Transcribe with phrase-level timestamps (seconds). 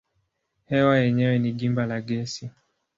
[0.67, 2.51] Hewa yenyewe ni gimba la gesi.